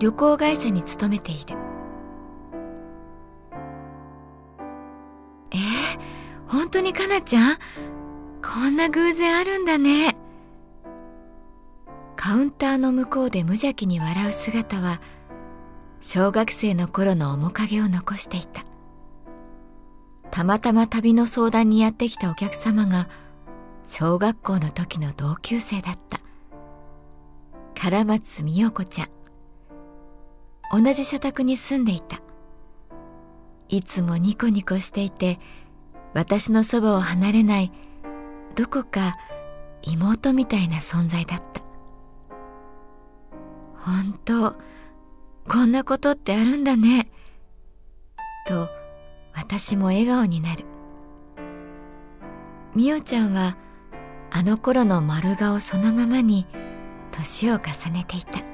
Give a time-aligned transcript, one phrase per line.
[0.00, 1.56] 旅行会社に勤めている。
[5.52, 5.60] えー、
[6.48, 7.58] 本当にかなちゃん？
[8.42, 10.16] こんな偶然あるんだね。
[12.16, 15.02] カウンターの向こうで無邪気に笑う姿は
[16.00, 18.64] 小学生の頃の面影を残していた。
[20.30, 23.08] たまたま旅の相談にやってきたお客様が
[23.86, 26.20] 小学校の時の同級生だった。
[27.74, 29.19] 唐松美代子ちゃん。
[30.70, 32.20] 同じ社宅に住んでいた。
[33.68, 35.38] いつもニコニコしていて
[36.12, 37.72] 私のそばを離れない
[38.56, 39.16] どこか
[39.82, 41.62] 妹みたいな存在だった。
[43.76, 44.54] 本当
[45.48, 47.10] こんなことってあるんだね。
[48.46, 48.68] と
[49.34, 50.64] 私も笑顔になる。
[52.74, 53.56] みおちゃんは
[54.30, 56.46] あの頃の丸顔そのままに
[57.10, 58.49] 年を重ねていた。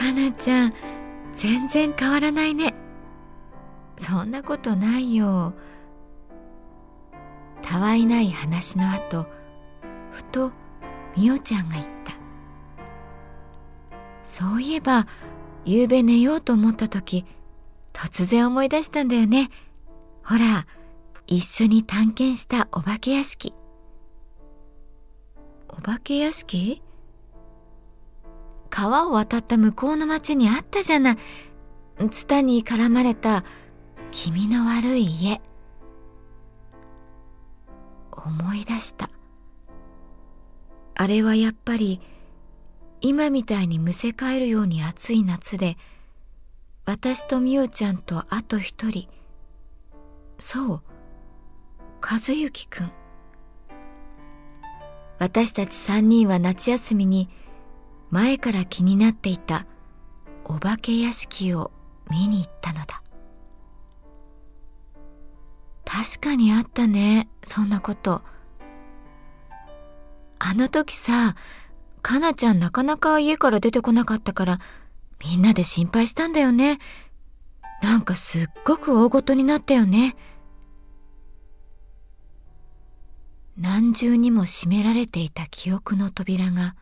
[0.00, 0.74] かなちゃん
[1.34, 2.74] 全然変わらないね。
[3.98, 5.52] そんなことないよ。
[7.60, 9.26] たわいない話の後
[10.10, 10.52] ふと
[11.18, 12.14] みおちゃんが言った。
[14.24, 15.06] そういえば
[15.66, 17.26] 夕べ寝ようと思った時
[17.92, 19.50] 突然思い出したんだよね。
[20.24, 20.66] ほら
[21.26, 23.52] 一緒に探検したお化け屋敷。
[25.68, 26.82] お化け屋敷？
[28.80, 31.16] 川を渡った向こうの町にあったじゃない。
[32.08, 33.44] ツタに絡まれた
[34.10, 35.42] 気味の悪い家。
[38.10, 39.10] 思い出した。
[40.94, 42.00] あれはやっぱり
[43.02, 45.76] 今みたいにむせ返るように暑い夏で
[46.86, 49.08] 私とみおちゃんとあと一人。
[50.38, 50.82] そう
[52.00, 52.92] 和幸くん。
[55.18, 57.28] 私たち三人は夏休みに
[58.10, 59.66] 前から気になっていた
[60.44, 61.70] お化け屋敷を
[62.10, 63.02] 見に行ったのだ。
[65.84, 68.22] 確かにあったねそんなこと。
[70.38, 71.36] あの時さ
[72.02, 74.58] かなちゃんなかなか家から出てこなかったから
[75.22, 76.78] みんなで心配したんだよね。
[77.82, 80.16] なんかすっごく大ごとになったよね。
[83.56, 86.74] 何重にも閉められていた記憶の扉が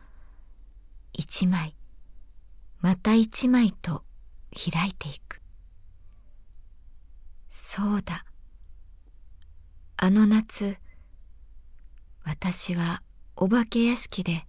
[1.19, 1.75] 一枚
[2.79, 4.05] また一枚と
[4.53, 5.41] 開いていく。
[7.49, 8.23] そうだ。
[9.97, 10.77] あの夏
[12.23, 13.01] 私は
[13.35, 14.45] お化け屋敷で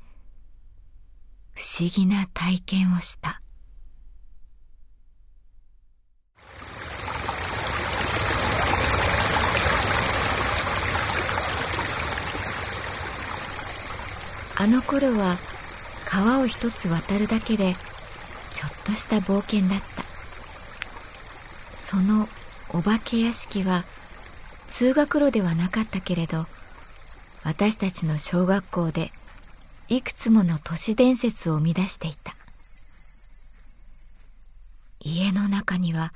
[1.54, 3.42] 不思議な体験をした。
[14.56, 15.49] あの頃は
[16.10, 17.74] 川を一つ渡るだけで
[18.52, 20.02] ちょっとした冒険だった。
[21.86, 22.26] その
[22.74, 23.84] お化け屋敷は
[24.68, 26.46] 通学路ではなかったけれど
[27.44, 29.10] 私たちの小学校で
[29.88, 32.32] いくつもの都市伝説を生み出していた。
[35.00, 36.12] 家の中には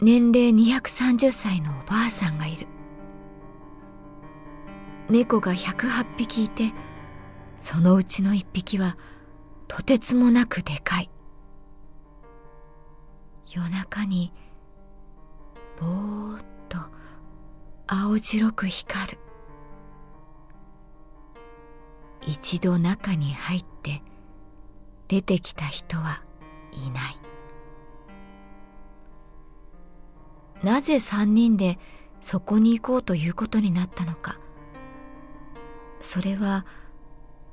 [0.00, 2.66] 年齢230歳のおばあさんがいる。
[5.08, 6.72] 猫が108匹いて
[7.60, 8.96] そのうちの一匹は
[9.68, 11.10] とてつもなくでかい。
[13.52, 14.32] 夜中に
[15.78, 16.78] ぼーっと
[17.86, 19.18] 青白く光る。
[22.26, 24.02] 一度中に入って
[25.08, 26.22] 出てきた人は
[26.72, 27.16] いない。
[30.62, 31.78] なぜ三人で
[32.20, 34.38] そこに行こうということになったのか。
[36.00, 36.64] それは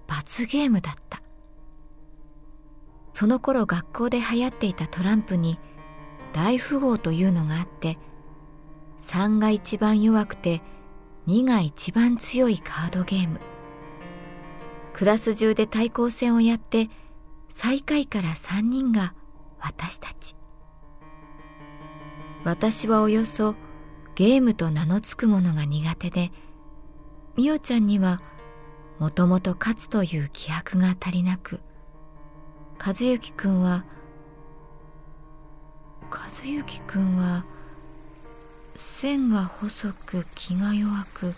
[0.07, 1.21] 罰ゲームだった。
[3.13, 5.59] その頃学校で流行っていたトランプに
[6.33, 7.97] 大富豪というのがあって
[9.07, 10.61] 3が一番弱くて
[11.25, 13.39] 2が一番強いカードゲーム。
[14.93, 16.89] クラス中で対抗戦をやって
[17.49, 19.13] 最下位から3人が
[19.59, 20.35] 私たち。
[22.43, 23.55] 私はおよそ
[24.15, 26.31] ゲームと名の付くものが苦手で
[27.35, 28.21] みおちゃんには
[28.99, 31.59] もともと勝つという気迫が足りなく
[32.79, 33.85] 和幸くんは
[36.09, 37.45] 和幸くんは
[38.75, 41.33] 線が細く気が弱く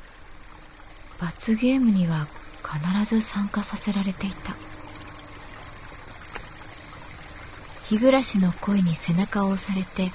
[1.20, 2.28] 罰ゲームには
[2.64, 4.54] 必ず参加させられていた。
[7.90, 8.22] 日暮の
[8.64, 10.08] 声に背中を押されて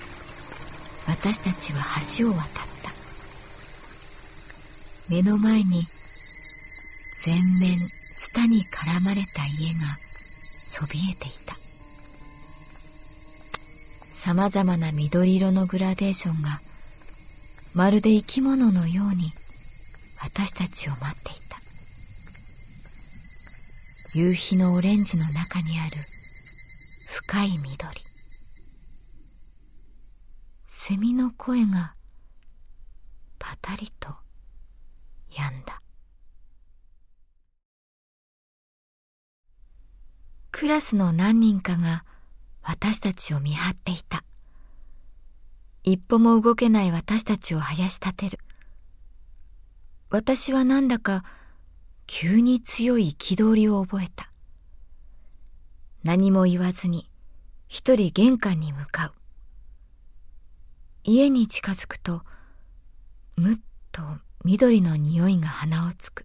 [1.10, 1.82] 私たちは
[2.20, 2.94] 橋を渡った。
[5.10, 5.82] 目の前に
[7.24, 11.54] 全面ツタに絡まれた家がそびえていた。
[14.24, 16.50] さまざまな緑色のグラデーションが
[17.76, 19.30] まるで生き物のように
[20.22, 21.34] 私たちを待ってい
[24.12, 24.18] た。
[24.18, 25.96] 夕日のオレンジの中にある
[27.08, 27.74] 深い緑。
[30.70, 31.94] セミの声が
[33.38, 34.10] パタリと
[35.30, 35.73] 止んだ。
[40.64, 42.06] クラスの何人かが
[42.62, 44.24] 私たちを見張っていた。
[45.82, 48.38] 一歩も動けない私たちを生やし立てる。
[50.08, 51.22] 私はなんだか
[52.06, 54.30] 急に強い憤りを覚えた。
[56.02, 57.10] 何も言わずに
[57.68, 59.12] 一人玄関に向かう。
[61.02, 62.22] 家に近づくと
[63.36, 63.58] むっ
[63.92, 64.00] と
[64.46, 66.24] 緑の匂いが鼻をつく。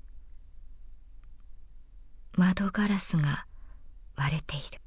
[2.37, 3.48] 窓ガラスが
[4.19, 4.81] 割れている。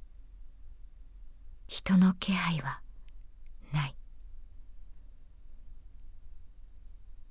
[1.66, 2.82] 人の気配は
[3.72, 3.96] ない。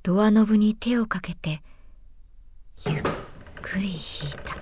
[0.02, 1.62] ドアノブに手をかけて
[2.88, 3.04] ゆっ
[3.62, 4.00] くり引い
[4.44, 4.56] た。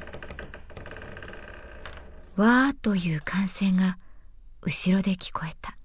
[2.35, 3.97] わーという歓声が
[4.61, 5.77] 後ろで聞こえた。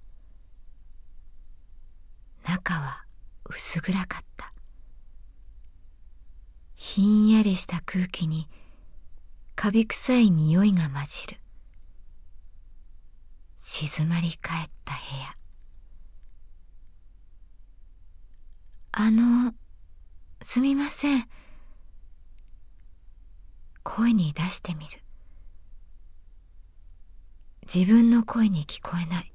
[2.45, 3.05] 中は
[3.45, 4.51] 薄暗かった。
[6.75, 8.49] ひんやりした空気に
[9.55, 11.39] カビ臭い匂いが混じる。
[13.67, 15.33] 静まり返った部屋。
[18.91, 19.53] あの
[20.43, 21.27] すみません。
[23.81, 25.01] 声に出してみる。
[27.63, 29.33] 自分の声に聞こえない。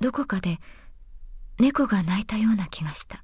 [0.00, 0.58] どこかで
[1.60, 3.22] 猫が鳴いたような気がした。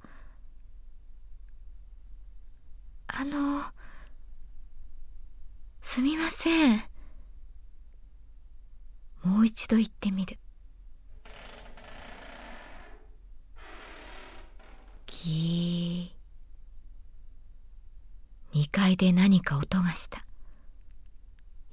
[3.08, 3.64] あの
[5.82, 6.93] すみません。
[9.24, 10.38] もう一度言ってみる。
[15.06, 20.24] ギー2階で何か音がした。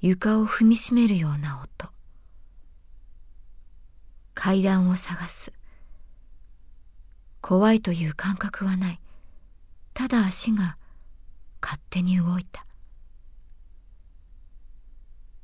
[0.00, 1.90] 床を踏みしめるような音。
[4.34, 5.52] 階段を探す。
[7.42, 9.00] 怖いという感覚はない。
[9.92, 10.78] ただ足が
[11.60, 12.64] 勝手に動いた。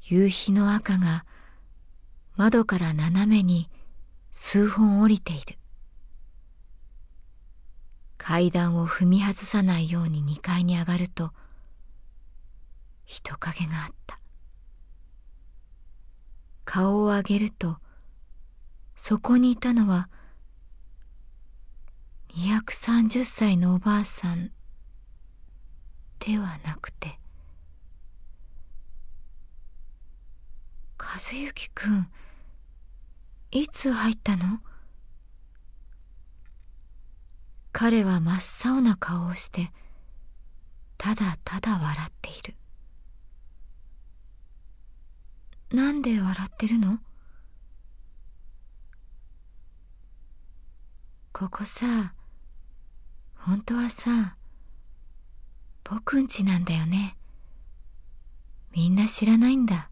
[0.00, 1.26] 夕日の赤が
[2.38, 3.68] 窓から斜めに
[4.30, 5.58] 数本降りている。
[8.16, 11.32] 階段を踏み外さないように2階に上がると
[13.06, 14.20] 人影があった。
[16.64, 17.78] 顔を上げると
[18.94, 20.08] そこにいたのは
[22.36, 24.52] 230歳のおばあさん
[26.20, 27.18] ではなくて
[30.98, 32.08] 和幸くん
[33.50, 34.60] いつ入ったの？
[37.72, 38.36] 彼は真
[38.68, 39.70] っ青な顔をして
[40.98, 42.54] ただただ笑っている。
[45.76, 46.98] なんで笑ってるの？
[51.32, 52.12] ここさ
[53.36, 54.36] 本当はさ
[55.84, 57.16] 僕んちなんだよね。
[58.72, 59.88] みんな知らないんだ。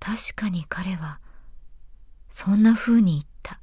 [0.00, 1.20] 確かに彼は
[2.30, 3.60] そんな風に言った。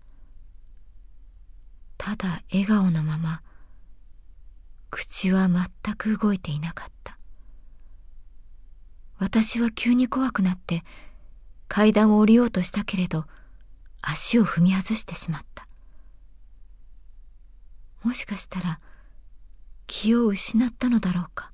[1.98, 3.42] ただ笑顔のまま
[4.90, 7.18] 口は全く動いていなかった。
[9.18, 10.84] 私は急に怖くなって
[11.68, 13.26] 階段を降りようとしたけれど
[14.02, 15.68] 足を踏み外してしまった。
[18.04, 18.80] もしかしたら
[19.88, 21.52] 気を失ったのだろうか。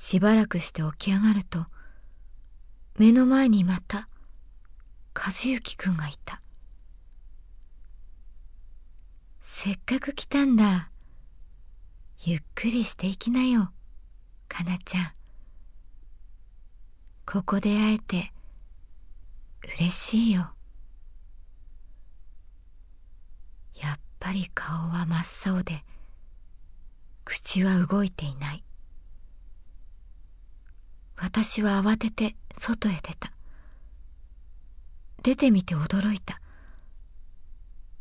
[0.00, 1.66] しばらくして起き上がると
[2.98, 4.08] 目の前にまた
[5.12, 6.40] 和幸くんがいた。
[9.42, 10.88] せっかく来たんだ。
[12.20, 13.70] ゆっくりしていきなよ
[14.48, 15.12] かなちゃん。
[17.26, 18.32] ここで会えて
[19.80, 20.52] 嬉しいよ。
[23.74, 25.82] やっぱり顔は真っ青で
[27.24, 28.62] 口は動いていない。
[31.20, 33.32] 私は慌てて外へ出た。
[35.22, 36.40] 出てみて驚いた。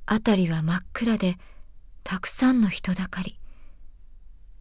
[0.08, 1.36] 辺りは真っ暗で
[2.04, 3.40] たくさんの人だかり。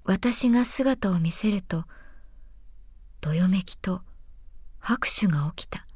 [0.05, 1.85] 私が姿を見せると
[3.21, 4.01] どよめきと
[4.79, 5.87] 拍手が起きた。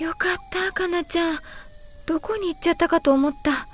[0.00, 1.38] よかったかなちゃん。
[2.06, 3.68] どこに行っちゃったかと思った。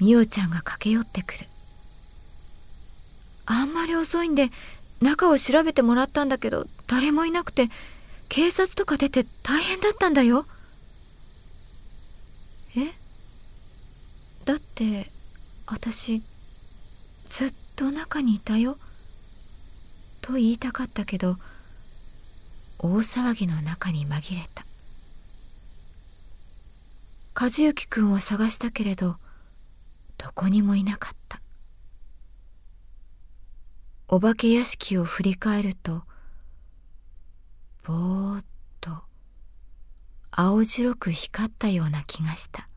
[0.00, 1.49] みおちゃんが駆け寄ってくる。
[3.52, 4.50] あんまり遅いんで
[5.00, 7.68] 中を調べてもらったんだけど誰もいなくて
[8.28, 10.46] 警察とか出て大変だったんだよ。
[12.76, 12.92] え？
[14.44, 15.10] だって
[15.66, 16.22] 私
[17.28, 18.76] ずっと中にいたよ。
[20.22, 21.34] と言いたかったけど
[22.78, 24.64] 大騒ぎの中に紛れた。
[27.34, 29.16] 和幸くんを探したけれど
[30.18, 31.39] どこにもいなかった。
[34.12, 36.02] お化け屋敷を振り返ると
[37.84, 38.44] ぼーっ
[38.80, 38.90] と
[40.32, 42.68] 青白く光ったような気がした。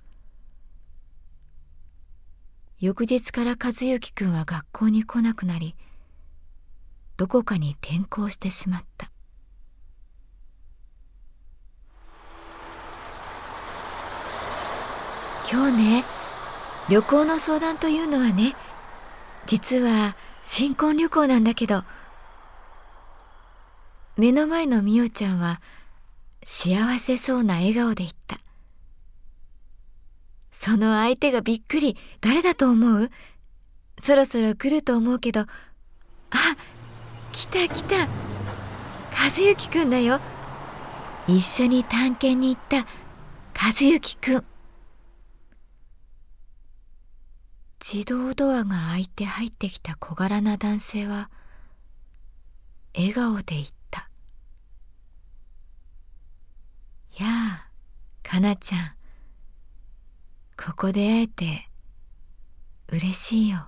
[2.80, 5.76] 翌日から和幸くんは学校に来なくなり
[7.18, 9.10] どこかに転校してしまった。
[15.52, 16.04] 今日ね
[16.90, 18.56] 旅行の相談というのはね
[19.48, 21.84] 実は新婚旅行なんだけど
[24.18, 25.62] 目の前のみおちゃんは
[26.44, 28.38] 幸せそうな笑顔で言った。
[30.52, 33.10] その相手がびっくり誰だと思う？
[34.02, 35.48] そろそろ来ると思うけどあ
[37.32, 38.08] 来た来た。
[39.12, 40.20] 和幸くんだよ。
[41.28, 42.86] 一緒に探検に行った
[43.56, 44.46] 和幸くん。
[47.86, 51.30] 自動ドアが開いて入ってきた小柄な男性は
[52.96, 54.10] 笑顔で言った
[57.20, 57.68] 「やあ
[58.24, 58.96] かなちゃん
[60.56, 61.70] ここで会えて
[62.88, 63.68] 嬉しいよ」